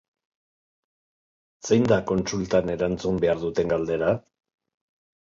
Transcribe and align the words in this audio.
Zein 1.67 1.83
da 1.91 1.99
kontsultan 2.11 2.71
erantzun 2.75 3.19
behar 3.25 3.43
duten 3.43 3.69
galdera? 3.75 4.09